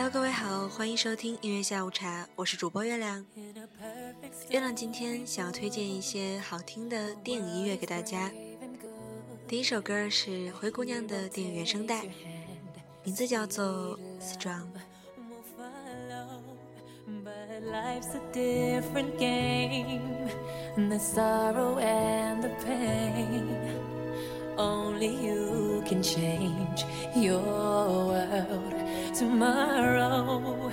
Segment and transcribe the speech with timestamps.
[0.00, 3.22] Hello，各位好，欢迎收听音乐下午茶，我是主播月亮。
[4.48, 8.30] 月亮今天想要推荐一些好听的电影音乐给大家。
[9.46, 12.06] 第一首歌是《灰姑娘》的电影原声带，
[13.04, 14.62] 名字叫做《Strong》。
[17.70, 20.30] Life's a different game.
[20.76, 23.44] The sorrow and the pain.
[24.56, 28.74] Only you can change your world
[29.20, 30.72] tomorrow.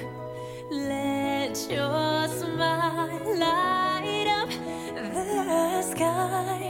[0.71, 4.49] Let your smile light up
[4.95, 6.66] the sky.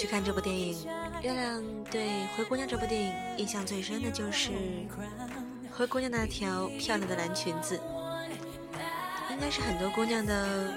[0.00, 0.86] 去看这部电影？
[1.20, 2.02] 月亮对
[2.34, 4.50] 《灰姑娘》这部电影印象最深的就是
[5.70, 7.78] 灰姑娘那条漂亮的蓝裙子，
[9.30, 10.72] 应该是很多姑娘的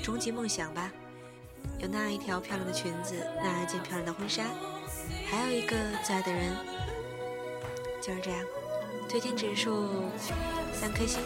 [0.00, 0.92] 终极梦想吧。
[1.80, 4.44] 有那样一条漂亮的裙子，那一件漂亮的婚纱，
[5.28, 6.54] 还有一个最爱的人，
[8.00, 8.40] 就是这样。
[9.08, 10.04] 推荐指数
[10.72, 11.20] 三颗星。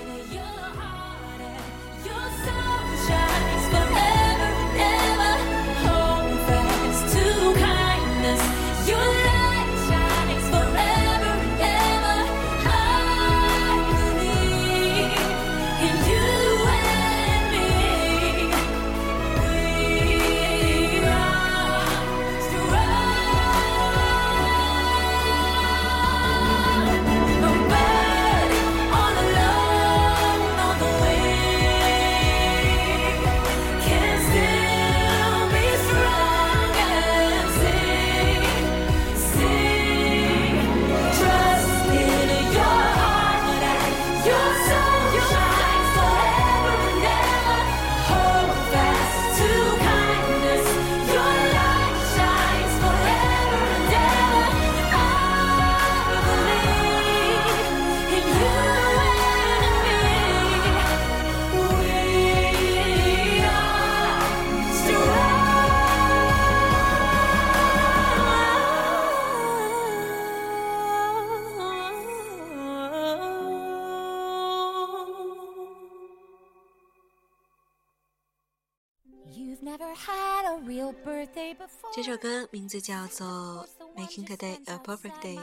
[81.93, 85.39] 这首歌名字叫做《Making Today a Perfect Day》，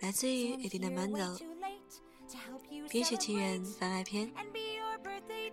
[0.00, 1.36] 来自于 Edina mendel
[2.88, 4.30] 《冰雪奇缘》番外篇。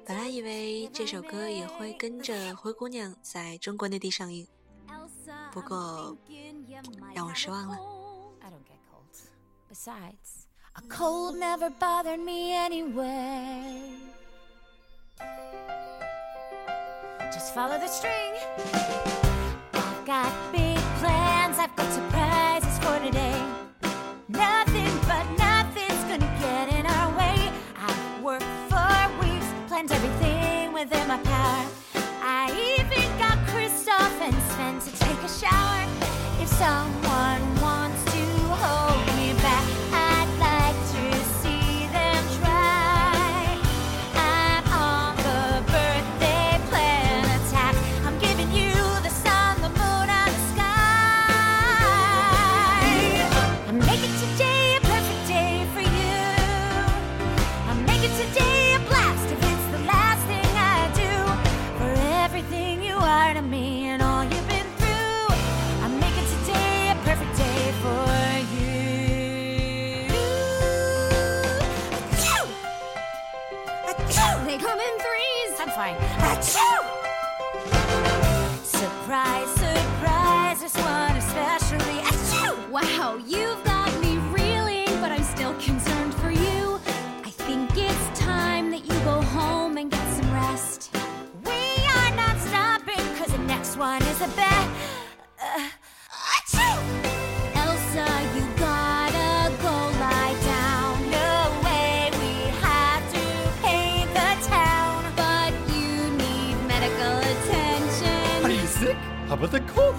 [0.06, 4.48] 本来以为这首歌也会跟着《灰姑娘》在中国内地上映，
[5.52, 6.16] 不过
[7.14, 7.78] 让我失望了。
[9.70, 13.98] Besides, a cold never bothered me anyway.
[17.36, 18.34] Just follow the string.
[19.74, 23.44] I've got big plans, I've got surprises for today.
[24.30, 27.52] Nothing but nothing's gonna get in our way.
[27.76, 31.66] I've worked for weeks, planned everything within my power.
[32.24, 35.86] I even got Christoph and Sven to take a shower.
[36.42, 37.05] If someone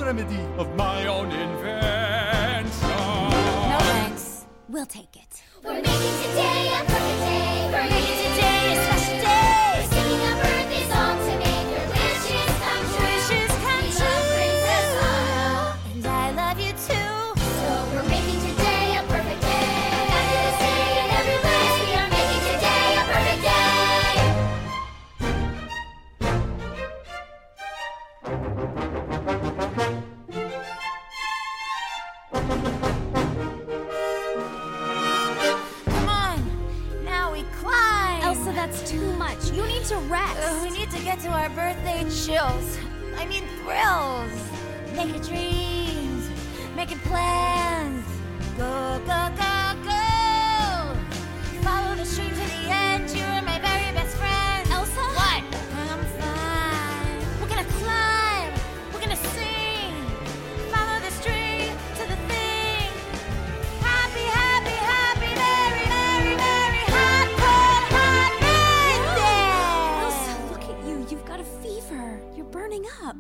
[0.06, 2.88] remedy of my own invention?
[2.88, 4.47] No thanks.
[4.69, 5.43] We'll take it.
[5.64, 7.70] We're making today a perfect day.
[7.73, 8.25] We're making
[35.87, 36.38] Come on.
[37.04, 38.22] Now we climb.
[38.22, 39.50] Elsa, that's too much.
[39.50, 40.37] You need to rest.
[40.38, 42.78] Uh, we need to get to our birthday chills.
[43.16, 44.31] I mean thrills.
[44.94, 46.31] Making dreams.
[46.76, 48.04] Making plans.
[48.56, 49.66] Go, go, go,
[71.08, 72.20] You've got a fever.
[72.35, 73.17] You're burning up.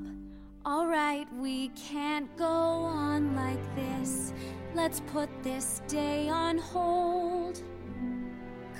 [0.64, 4.32] All right, we can't go on like this.
[4.74, 7.62] Let's put this day on hold.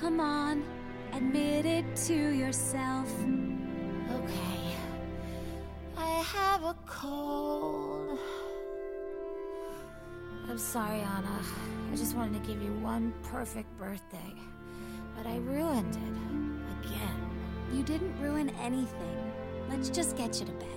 [0.01, 0.65] Come on,
[1.13, 3.09] admit it to yourself.
[4.11, 4.75] Okay.
[5.97, 8.19] I have a cold.
[10.49, 11.41] I'm sorry, Anna.
[11.93, 14.35] I just wanted to give you one perfect birthday.
[15.17, 16.87] But I ruined it.
[16.87, 17.26] Again.
[17.73, 19.33] You didn't ruin anything.
[19.69, 20.69] Let's just get you to bed.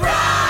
[0.00, 0.47] Wow.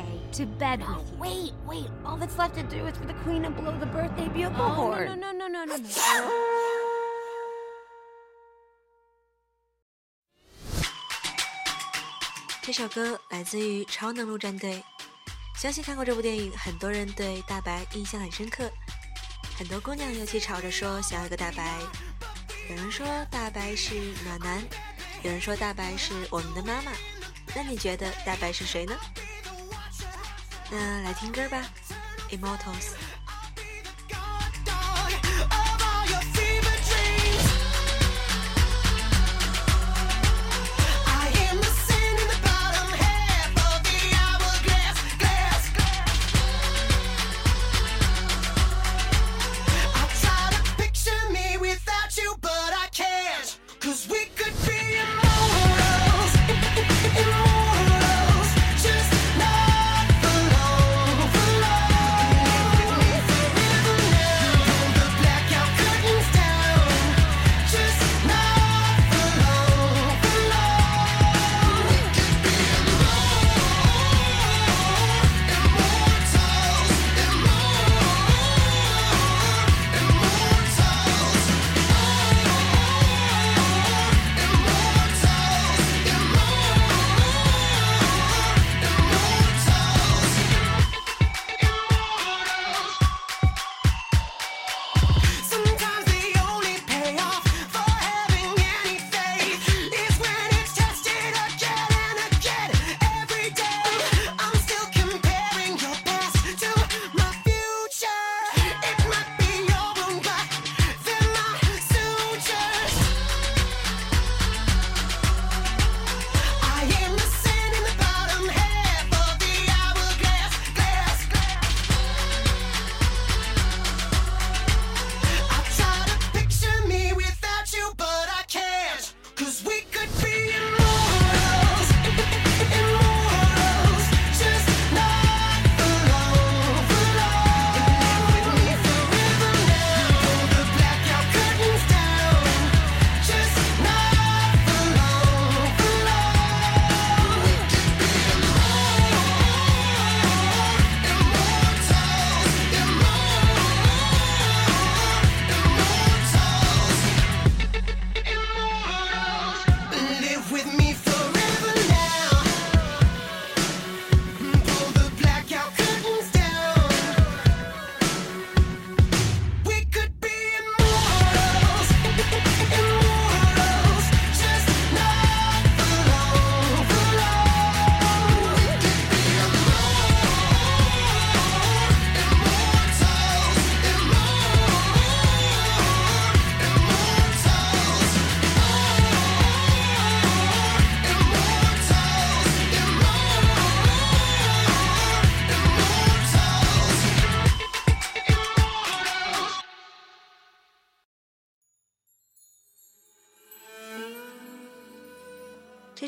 [0.00, 1.18] Okay, to bed with you.
[1.18, 1.90] Wait, wait.
[2.04, 4.92] All that's left to do is for the queen to blow the birthday bugle Oh,
[4.92, 5.06] horn.
[5.06, 5.88] no, no, no, no, no, no.
[12.62, 14.76] 这首歌来自于《超能陆战队》，
[15.60, 18.70] 相信看过这部电影，很多人对大白印象很深刻。
[19.58, 21.78] 很多姑娘尤其吵着说想要一个大白，
[22.70, 23.94] 有人说大白是
[24.24, 24.62] 暖男，
[25.22, 26.92] 有人说大白是我们的妈妈。
[27.54, 28.94] 那你觉得大白是谁呢？
[30.70, 31.62] 那来听歌吧，
[32.38, 32.94] 《Immortals》。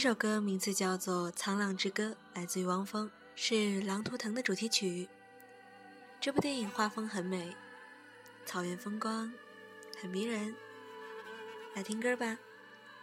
[0.02, 3.54] 这首歌名字叫做《沧浪之歌》，来自于汪峰，是
[3.86, 5.08] 《狼图腾》的主题曲。
[6.20, 7.54] 这部电影画风很美，
[8.44, 9.32] 草原风光
[10.00, 10.56] 很迷人。
[11.76, 12.36] 来听歌吧，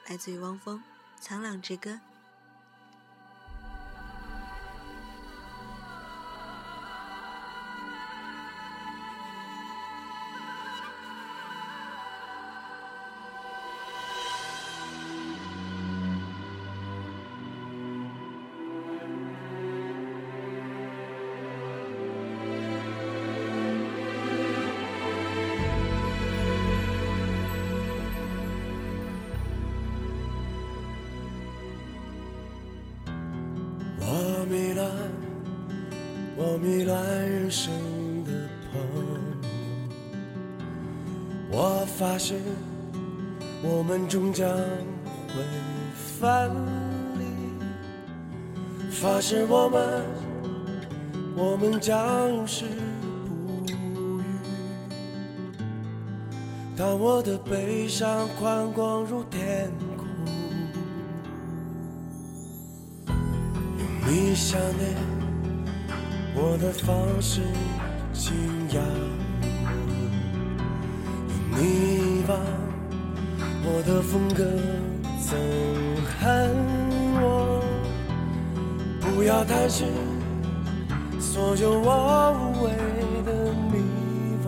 [0.08, 0.84] 来自于汪峰
[1.25, 1.91] 《沧浪之歌》。
[36.69, 37.73] 迷乱人生
[38.25, 38.31] 的
[38.71, 39.07] 朋友。
[41.51, 42.35] 我发誓
[43.63, 45.33] 我们终将会
[46.19, 46.51] 分
[47.17, 47.25] 离，
[48.91, 50.05] 发誓我们，
[51.35, 52.65] 我们将永世
[53.25, 53.73] 不渝。
[56.77, 60.05] 当我的悲伤宽广如天空。
[64.05, 65.18] 你想念
[66.41, 67.41] 我的方式
[68.13, 68.34] 惊
[68.69, 68.79] 讶，
[69.60, 69.69] 用
[71.51, 71.58] 你
[72.22, 72.39] 遗忘
[73.65, 74.46] 我的风格
[75.19, 75.36] 憎
[76.17, 76.19] 恨
[77.22, 77.62] 我。
[79.01, 79.88] 不要担心
[81.19, 82.72] 所有我无谓
[83.25, 83.84] 的迷
[84.46, 84.48] 惘，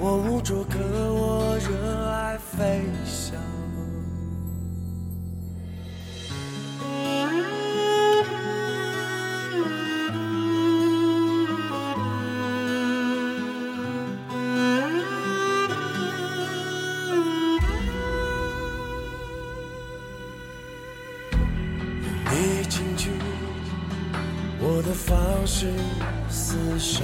[0.00, 1.68] 我无助可我热
[2.10, 3.31] 爱飞翔。
[26.72, 27.02] 厮守；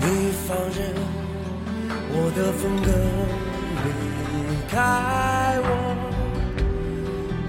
[0.00, 0.78] 你放任
[2.10, 2.88] 我的风格
[3.84, 3.86] 离
[4.68, 4.74] 开
[5.62, 5.66] 我。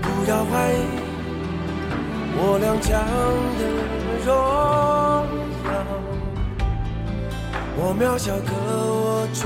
[0.01, 0.75] 不要怀疑
[2.38, 2.88] 我踉跄
[3.58, 3.62] 的
[4.24, 4.27] 荣
[5.65, 5.74] 耀，
[7.75, 9.38] 我渺小可我眷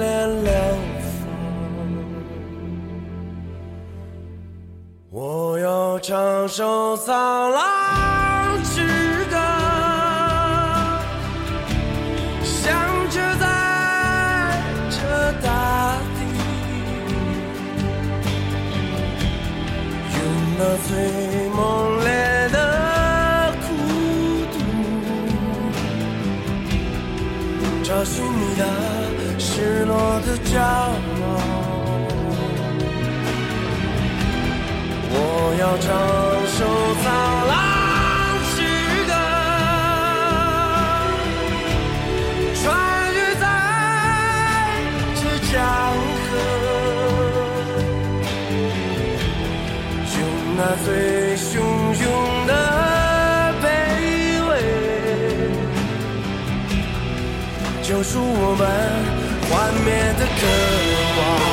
[0.00, 0.08] 恋
[0.44, 0.50] 两
[1.02, 1.08] 方。
[5.10, 7.89] 我要唱首沧浪
[30.26, 31.60] 的骄傲。
[35.12, 36.19] 我要唱
[59.84, 60.46] 灭的渴
[61.18, 61.49] 望。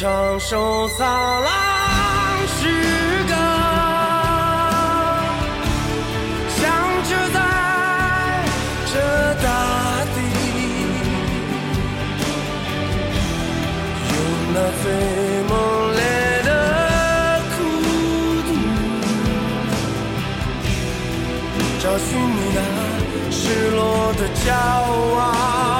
[0.00, 1.50] 唱首沧浪
[2.58, 2.64] 之
[3.28, 3.34] 歌，
[6.56, 6.58] 响
[7.04, 7.38] 彻在
[8.86, 8.94] 这
[9.42, 9.46] 大
[10.14, 10.16] 地，
[14.08, 14.16] 用
[14.54, 14.84] 那最
[15.50, 15.52] 猛
[15.92, 16.00] 烈
[16.46, 16.50] 的
[17.58, 17.58] 孤
[18.48, 18.50] 独，
[21.78, 22.58] 找寻你那
[23.30, 23.36] 失
[23.76, 23.78] 落
[24.14, 24.48] 的骄
[25.18, 25.79] 傲。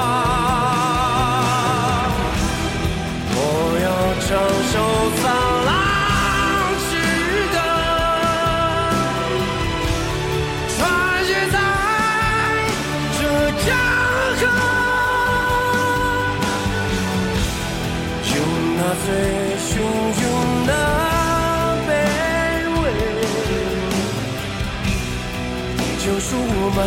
[26.73, 26.79] 们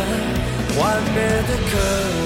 [0.75, 1.77] 幻灭的渴
[2.19, 2.24] 望。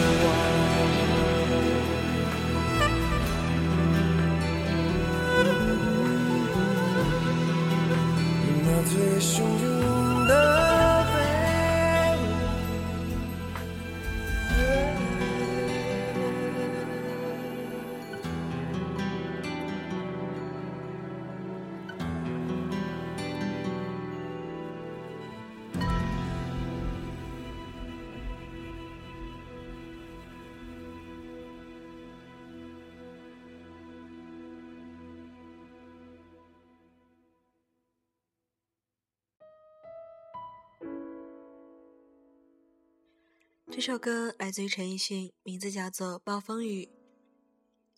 [43.71, 46.85] 这首歌来自于陈奕迅，名字叫做《暴风雨》，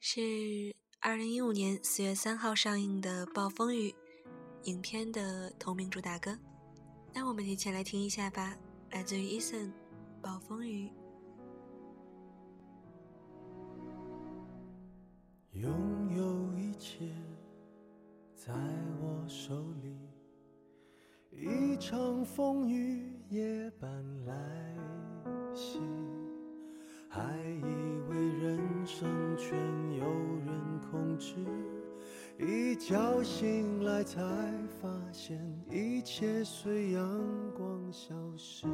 [0.01, 3.89] 是二零一五年四月三号上映的《暴风雨》
[4.63, 6.37] 影片的同名主打歌。
[7.13, 8.57] 那我们一起来听一下吧，
[8.91, 9.67] 来自于 Eason，
[10.21, 10.89] 《暴风雨》。
[15.53, 15.71] 拥
[16.17, 17.09] 有一切
[18.35, 18.53] 在
[18.99, 19.95] 我手里，
[21.31, 23.89] 一场风雨夜半
[24.25, 24.35] 来
[27.07, 27.21] 还
[27.59, 27.63] 以
[28.09, 29.57] 为人生全
[29.97, 30.05] 由
[30.45, 31.35] 人控制，
[32.39, 34.21] 一觉醒来才
[34.81, 35.37] 发现
[35.69, 37.03] 一切随阳
[37.55, 38.65] 光消失。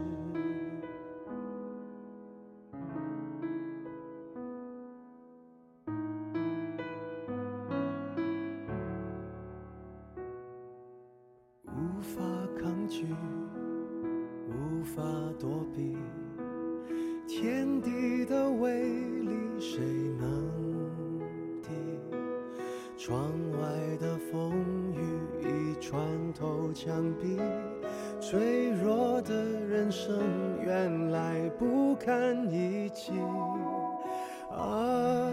[30.68, 33.14] 原来不堪一击。
[34.52, 35.32] 啊，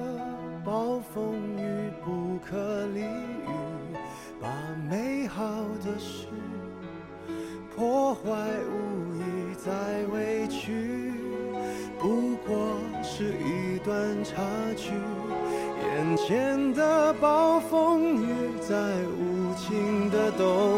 [0.65, 3.97] 暴风雨不可理喻，
[4.41, 4.49] 把
[4.89, 5.45] 美好
[5.85, 6.29] 的事
[7.75, 8.21] 破坏
[8.71, 9.73] 无意再
[10.13, 11.13] 委屈，
[11.99, 14.41] 不过是一段插
[14.77, 14.93] 曲。
[15.83, 18.27] 眼前的暴风雨
[18.61, 18.77] 再
[19.19, 20.74] 无情的都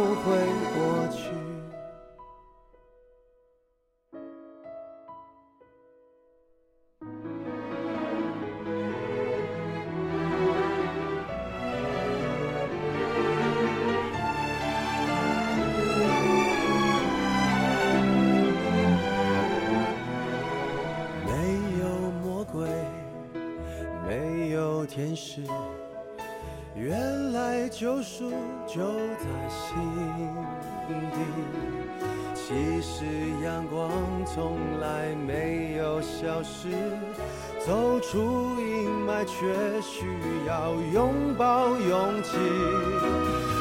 [27.78, 28.30] 救赎
[28.66, 28.80] 就
[29.18, 29.68] 在心
[30.88, 31.18] 底。
[32.34, 33.04] 其实
[33.44, 33.90] 阳光
[34.24, 36.70] 从来没有消失，
[37.66, 39.36] 走出阴霾却
[39.82, 40.06] 需
[40.46, 42.38] 要拥抱勇气。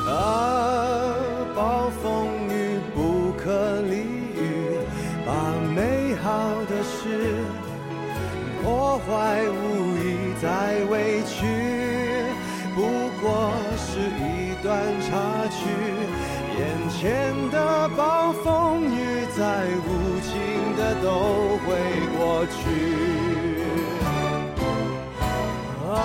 [0.07, 1.13] 啊，
[1.53, 4.79] 暴风雨不可理喻，
[5.25, 5.33] 把
[5.75, 7.35] 美好的事
[8.63, 10.74] 破坏无意再
[16.57, 20.31] 眼前的暴风雨再无情
[20.77, 21.07] 的都
[21.65, 21.67] 会
[22.17, 22.53] 过去。
[25.93, 25.95] 啊，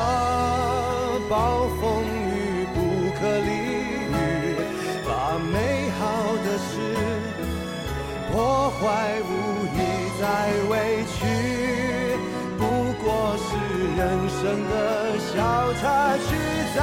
[1.29, 1.35] 暴
[1.81, 2.77] 风雨不
[3.19, 3.51] 可理
[4.11, 4.15] 喻，
[5.05, 5.09] 把
[5.53, 5.55] 美
[5.99, 6.01] 好
[6.45, 6.71] 的事
[8.33, 8.81] 破坏
[9.23, 9.31] 无
[9.75, 9.79] 意
[10.21, 10.23] 再
[10.71, 10.73] 委
[11.07, 11.19] 屈，
[12.59, 12.61] 不
[13.03, 13.05] 过
[13.39, 13.49] 是
[13.97, 14.73] 人生的
[15.19, 15.29] 小
[15.75, 15.83] 插
[16.17, 16.29] 曲，
[16.77, 16.79] 再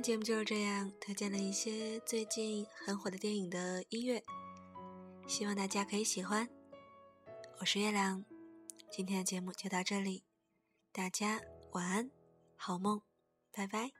[0.00, 4.24] 天节目就是这样，推荐了一些最近很火的电影的音乐，
[5.28, 6.48] 希望大家可以喜欢。
[7.58, 8.24] 我是月亮，
[8.90, 10.24] 今天的节目就到这里，
[10.90, 11.38] 大家
[11.72, 12.10] 晚安，
[12.56, 13.02] 好梦，
[13.52, 13.99] 拜拜。